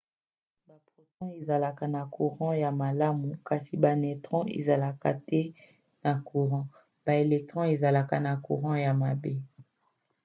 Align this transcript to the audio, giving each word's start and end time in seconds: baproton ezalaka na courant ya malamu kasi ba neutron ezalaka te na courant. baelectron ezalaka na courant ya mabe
baproton 0.67 1.29
ezalaka 1.39 1.85
na 1.95 2.01
courant 2.15 2.55
ya 2.63 2.71
malamu 2.81 3.29
kasi 3.47 3.71
ba 3.83 3.91
neutron 4.01 4.43
ezalaka 4.59 5.09
te 5.27 5.41
na 6.03 6.11
courant. 6.27 6.67
baelectron 7.05 7.65
ezalaka 7.75 8.15
na 8.25 8.33
courant 8.45 8.79
ya 8.85 8.93
mabe 9.03 9.33